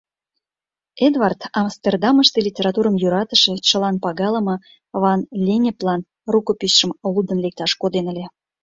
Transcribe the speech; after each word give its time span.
Эдвард 1.07 1.41
Амстердамыште 1.61 2.37
литературым 2.47 2.95
йӧратыше, 3.03 3.53
чылан 3.67 3.95
пагалыме 4.03 4.55
Ван-Леннеплан 5.01 6.01
рукописьшым 6.33 6.91
лудын 7.13 7.39
лекташ 7.45 7.71
коден 7.81 8.05
ыле. 8.11 8.25